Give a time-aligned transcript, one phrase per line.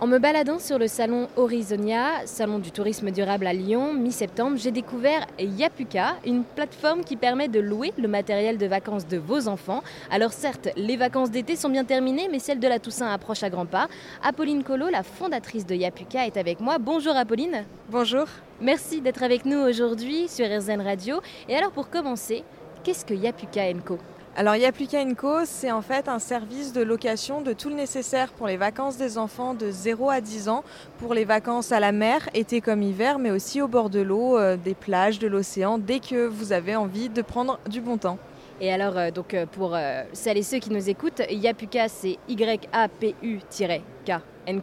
[0.00, 4.70] En me baladant sur le salon Horizonia, salon du tourisme durable à Lyon, mi-septembre, j'ai
[4.70, 9.82] découvert Yapuka, une plateforme qui permet de louer le matériel de vacances de vos enfants.
[10.10, 13.50] Alors certes, les vacances d'été sont bien terminées, mais celle de la Toussaint approche à
[13.50, 13.88] grands pas.
[14.22, 16.78] Apolline Colo, la fondatrice de Yapuka, est avec moi.
[16.78, 17.66] Bonjour Apolline.
[17.90, 18.24] Bonjour.
[18.58, 21.20] Merci d'être avec nous aujourd'hui sur RZN Radio.
[21.46, 22.42] Et alors pour commencer,
[22.84, 23.98] qu'est-ce que Yapuka Co
[24.36, 28.46] alors Yapuka Co, c'est en fait un service de location de tout le nécessaire pour
[28.46, 30.62] les vacances des enfants de 0 à 10 ans,
[30.98, 34.38] pour les vacances à la mer, été comme hiver, mais aussi au bord de l'eau,
[34.38, 38.18] euh, des plages, de l'océan, dès que vous avez envie de prendre du bon temps.
[38.60, 39.76] Et alors, euh, donc euh, pour
[40.12, 43.80] celles et ceux qui nous écoutent, Yapuka, c'est Y-A-P-U-K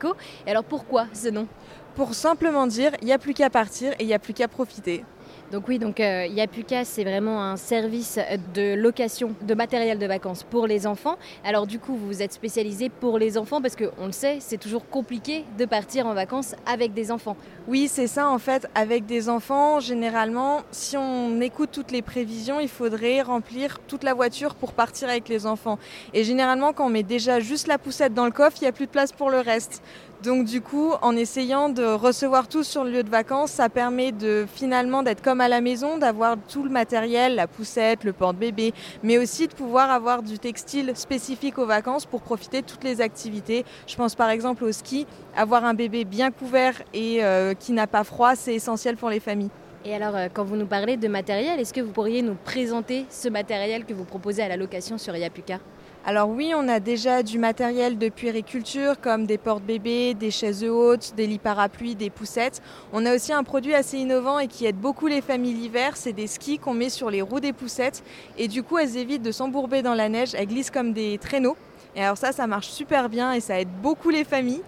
[0.00, 0.14] Co.
[0.46, 1.48] Et alors pourquoi ce nom?
[1.96, 4.48] Pour simplement dire, il n'y a plus qu'à partir et il n'y a plus qu'à
[4.48, 5.04] profiter.
[5.52, 8.18] Donc oui, donc euh, Yapuka, c'est vraiment un service
[8.52, 11.16] de location de matériel de vacances pour les enfants.
[11.44, 14.58] Alors du coup, vous vous êtes spécialisé pour les enfants parce qu'on le sait, c'est
[14.58, 17.36] toujours compliqué de partir en vacances avec des enfants.
[17.68, 18.68] Oui, c'est ça en fait.
[18.74, 24.14] Avec des enfants, généralement, si on écoute toutes les prévisions, il faudrait remplir toute la
[24.14, 25.78] voiture pour partir avec les enfants.
[26.12, 28.72] Et généralement, quand on met déjà juste la poussette dans le coffre, il n'y a
[28.72, 29.80] plus de place pour le reste.
[30.22, 34.12] Donc du coup, en essayant de recevoir tout sur le lieu de vacances, ça permet
[34.12, 38.72] de finalement d'être comme à la maison, d'avoir tout le matériel, la poussette, le porte-bébé,
[39.02, 43.00] mais aussi de pouvoir avoir du textile spécifique aux vacances pour profiter de toutes les
[43.00, 43.64] activités.
[43.86, 47.86] Je pense par exemple au ski, avoir un bébé bien couvert et euh, qui n'a
[47.86, 49.50] pas froid, c'est essentiel pour les familles.
[49.84, 53.06] Et alors, euh, quand vous nous parlez de matériel, est-ce que vous pourriez nous présenter
[53.08, 55.60] ce matériel que vous proposez à la location sur Yapuka?
[56.08, 61.14] Alors oui, on a déjà du matériel de puériculture comme des portes-bébés, des chaises hautes,
[61.16, 62.62] des lits parapluies, des poussettes.
[62.92, 66.12] On a aussi un produit assez innovant et qui aide beaucoup les familles l'hiver, c'est
[66.12, 68.04] des skis qu'on met sur les roues des poussettes
[68.38, 71.56] et du coup elles évitent de s'embourber dans la neige, elles glissent comme des traîneaux.
[71.96, 74.62] Et alors ça, ça marche super bien et ça aide beaucoup les familles.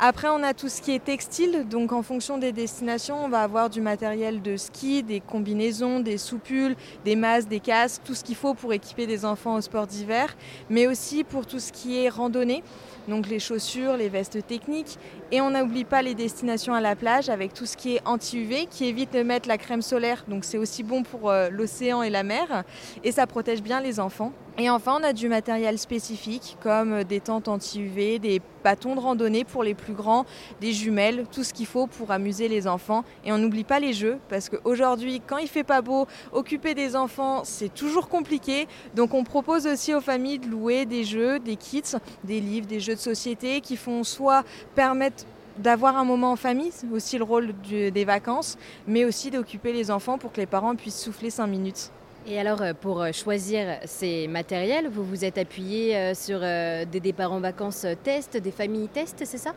[0.00, 1.66] Après, on a tout ce qui est textile.
[1.68, 6.18] Donc, en fonction des destinations, on va avoir du matériel de ski, des combinaisons, des
[6.18, 9.88] soupules, des masques, des casques, tout ce qu'il faut pour équiper des enfants au sport
[9.88, 10.36] d'hiver,
[10.70, 12.62] mais aussi pour tout ce qui est randonnée.
[13.08, 14.98] Donc, les chaussures, les vestes techniques.
[15.32, 18.66] Et on n'oublie pas les destinations à la plage avec tout ce qui est anti-UV
[18.70, 20.24] qui évite de mettre la crème solaire.
[20.28, 22.62] Donc, c'est aussi bon pour euh, l'océan et la mer.
[23.02, 24.32] Et ça protège bien les enfants.
[24.60, 29.44] Et enfin, on a du matériel spécifique comme des tentes anti-UV, des bâtons de randonnée
[29.44, 30.26] pour les plus grands,
[30.60, 33.04] des jumelles, tout ce qu'il faut pour amuser les enfants.
[33.24, 36.96] Et on n'oublie pas les jeux parce qu'aujourd'hui, quand il fait pas beau, occuper des
[36.96, 38.66] enfants, c'est toujours compliqué.
[38.96, 41.82] Donc on propose aussi aux familles de louer des jeux, des kits,
[42.24, 44.42] des livres, des jeux de société qui font soit
[44.74, 45.24] permettre
[45.56, 48.58] d'avoir un moment en famille, aussi le rôle des vacances,
[48.88, 51.92] mais aussi d'occuper les enfants pour que les parents puissent souffler 5 minutes.
[52.26, 57.00] Et alors, euh, pour euh, choisir ces matériels, vous vous êtes appuyé euh, sur des
[57.00, 59.54] départs en vacances tests, des familles tests, c'est ça?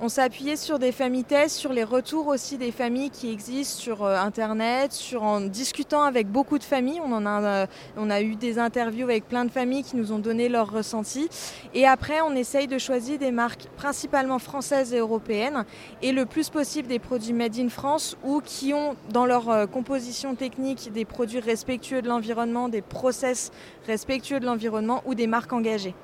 [0.00, 3.80] On s'est appuyé sur des familles tests, sur les retours aussi des familles qui existent
[3.80, 7.00] sur euh, Internet, sur en discutant avec beaucoup de familles.
[7.04, 7.66] On, a, euh,
[7.96, 11.28] on a eu des interviews avec plein de familles qui nous ont donné leurs ressentis.
[11.74, 15.64] Et après, on essaye de choisir des marques principalement françaises et européennes
[16.02, 19.66] et le plus possible des produits made in France ou qui ont dans leur euh,
[19.66, 23.52] composition technique des produits respectueux de l'environnement, des process
[23.86, 25.94] respectueux de l'environnement ou des marques engagées.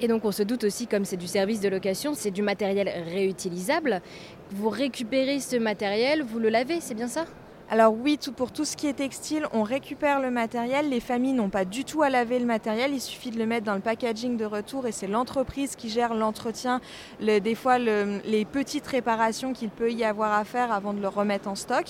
[0.00, 2.88] Et donc on se doute aussi, comme c'est du service de location, c'est du matériel
[3.06, 4.02] réutilisable.
[4.50, 7.24] Vous récupérez ce matériel, vous le lavez, c'est bien ça?
[7.70, 10.90] Alors oui, pour tout ce qui est textile, on récupère le matériel.
[10.90, 12.92] Les familles n'ont pas du tout à laver le matériel.
[12.92, 16.12] Il suffit de le mettre dans le packaging de retour et c'est l'entreprise qui gère
[16.12, 16.82] l'entretien,
[17.20, 21.48] des fois les petites réparations qu'il peut y avoir à faire avant de le remettre
[21.48, 21.86] en stock.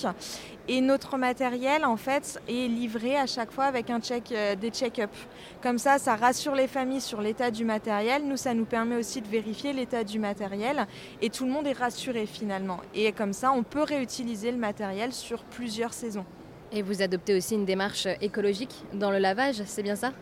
[0.67, 4.71] Et notre matériel, en fait, est livré à chaque fois avec un check, euh, des
[4.71, 5.11] check-up.
[5.63, 8.27] Comme ça, ça rassure les familles sur l'état du matériel.
[8.27, 10.87] Nous, ça nous permet aussi de vérifier l'état du matériel.
[11.21, 12.81] Et tout le monde est rassuré finalement.
[12.95, 16.25] Et comme ça, on peut réutiliser le matériel sur plusieurs saisons.
[16.73, 20.13] Et vous adoptez aussi une démarche écologique dans le lavage, c'est bien ça?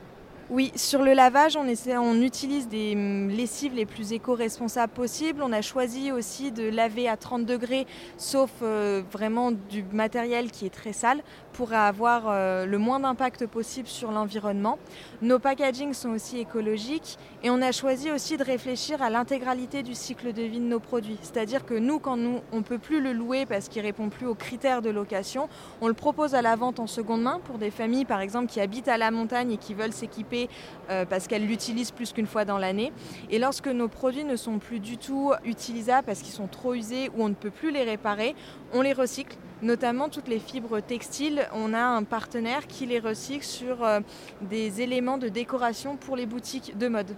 [0.52, 5.42] Oui, sur le lavage, on, utilise des hum, lessives les plus éco-responsables possibles.
[5.42, 7.86] On a choisi aussi de laver à 30 degrés,
[8.18, 11.22] sauf euh, vraiment du matériel qui est très sale,
[11.54, 14.78] pour avoir euh, le moins d'impact possible sur l'environnement.
[15.22, 19.94] Nos packagings sont aussi écologiques et on a choisi aussi de réfléchir à l'intégralité du
[19.94, 21.18] cycle de vie de nos produits.
[21.22, 24.10] C'est-à-dire que nous, quand nous, on ne peut plus le louer parce qu'il ne répond
[24.10, 25.48] plus aux critères de location,
[25.80, 28.60] on le propose à la vente en seconde main pour des familles, par exemple, qui
[28.60, 30.41] habitent à la montagne et qui veulent s'équiper
[30.91, 32.92] euh, parce qu'elles l'utilisent plus qu'une fois dans l'année.
[33.30, 37.10] Et lorsque nos produits ne sont plus du tout utilisables parce qu'ils sont trop usés
[37.16, 38.34] ou on ne peut plus les réparer,
[38.72, 39.36] on les recycle.
[39.62, 44.00] Notamment toutes les fibres textiles, on a un partenaire qui les recycle sur euh,
[44.41, 47.15] des éléments de décoration pour les boutiques de mode.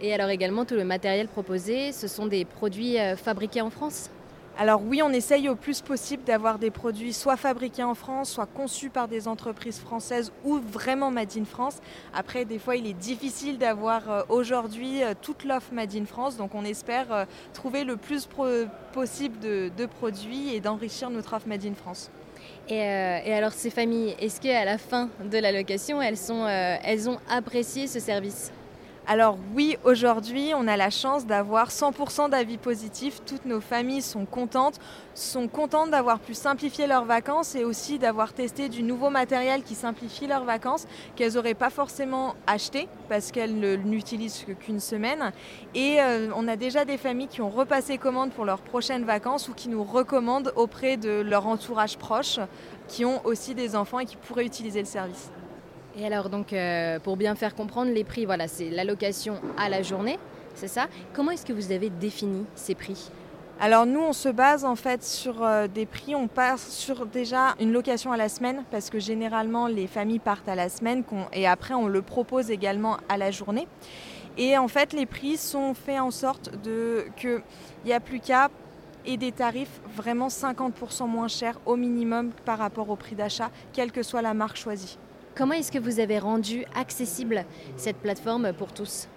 [0.00, 4.10] Et alors également, tout le matériel proposé, ce sont des produits euh, fabriqués en France?
[4.58, 8.46] Alors oui, on essaye au plus possible d'avoir des produits soit fabriqués en France, soit
[8.46, 11.78] conçus par des entreprises françaises ou vraiment Made in France.
[12.12, 16.36] Après, des fois, il est difficile d'avoir euh, aujourd'hui euh, toute l'offre Made in France,
[16.36, 18.28] donc on espère trouver le plus
[18.92, 22.10] possible de, produits et d'enrichir notre offre Made in France.
[22.68, 27.98] Et, alors ces familles, est-ce qu'à la fin de la location, elles ont apprécié ce
[27.98, 28.52] service?
[29.10, 33.20] Alors oui, aujourd'hui, on a la chance d'avoir 100% d'avis positifs.
[33.26, 34.78] Toutes nos familles sont contentes,
[35.16, 39.74] sont contentes d'avoir pu simplifier leurs vacances et aussi d'avoir testé du nouveau matériel qui
[39.74, 40.86] simplifie leurs vacances
[41.16, 45.32] qu'elles n'auraient pas forcément acheté parce qu'elles n'utilisent qu'une semaine.
[45.74, 49.48] Et euh, on a déjà des familles qui ont repassé commande pour leurs prochaines vacances
[49.48, 52.38] ou qui nous recommandent auprès de leur entourage proche
[52.86, 55.32] qui ont aussi des enfants et qui pourraient utiliser le service.
[55.96, 59.82] Et alors, donc, euh, pour bien faire comprendre les prix, voilà, c'est l'allocation à la
[59.82, 60.18] journée,
[60.54, 63.10] c'est ça Comment est-ce que vous avez défini ces prix?
[63.62, 67.54] Alors nous, on se base en fait sur euh, des prix, on passe sur déjà
[67.60, 71.04] une location à la semaine parce que généralement les familles partent à la semaine
[71.34, 73.68] et après on le propose également à la journée.
[74.38, 77.42] Et en fait les prix sont faits en sorte de qu'il
[77.84, 78.48] n'y a plus qu'à
[79.04, 83.92] et des tarifs vraiment 50% moins chers au minimum par rapport au prix d'achat, quelle
[83.92, 84.96] que soit la marque choisie.
[85.36, 87.44] Comment est-ce que vous avez rendu accessible
[87.76, 89.08] cette plateforme pour tous?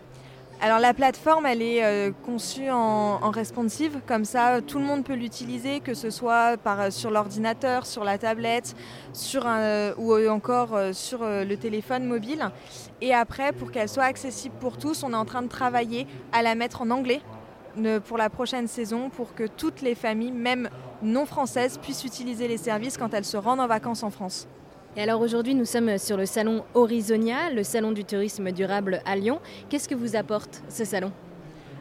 [0.62, 5.16] Alors la plateforme, elle est euh, conçue en, responsive, comme ça tout le monde peut
[5.16, 8.76] l'utiliser, que ce soit par, sur l'ordinateur, sur la tablette,
[9.44, 12.50] un, ou encore euh, sur euh, le téléphone mobile.
[13.02, 16.42] Et après, pour qu'elle soit accessible pour tous, on est en train de travailler à
[16.44, 17.22] la mettre en anglais
[18.06, 20.70] pour la prochaine saison, pour que toutes les familles, même
[21.02, 24.48] non françaises, puissent utiliser les services quand elles se rendent en vacances en France.
[24.96, 29.16] Et alors aujourd'hui, nous sommes sur le salon Horizonia, le salon du tourisme durable à
[29.16, 29.40] Lyon.
[29.68, 31.12] Qu'est-ce que vous apporte ce salon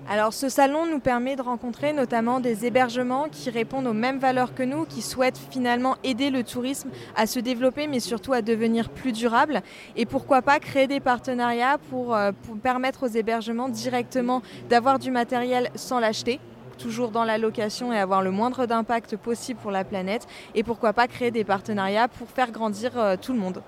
[0.09, 4.53] alors ce salon nous permet de rencontrer notamment des hébergements qui répondent aux mêmes valeurs
[4.53, 8.91] que nous, qui souhaitent finalement aider le tourisme à se développer mais surtout à devenir
[8.91, 9.63] plus durable.
[9.95, 15.13] Et pourquoi pas créer des partenariats pour, euh, pour permettre aux hébergements directement d'avoir du
[15.13, 16.41] matériel sans l'acheter
[16.83, 20.27] toujours dans la location et avoir le moindre d'impact possible pour la planète.
[20.55, 23.63] Et pourquoi pas créer des partenariats pour faire grandir euh, tout le monde.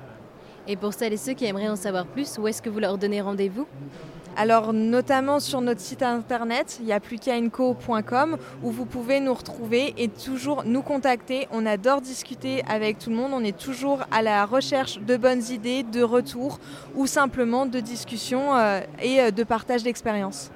[0.66, 2.98] Et pour celles et ceux qui aimeraient en savoir plus, où est-ce que vous leur
[2.98, 3.66] donnez rendez-vous?
[4.36, 9.94] Alors notamment sur notre site internet, il y a plucainco.com où vous pouvez nous retrouver
[9.96, 11.46] et toujours nous contacter.
[11.52, 13.30] On adore discuter avec tout le monde.
[13.32, 16.58] On est toujours à la recherche de bonnes idées, de retours
[16.96, 20.50] ou simplement de discussions euh, et euh, de partage d'expériences.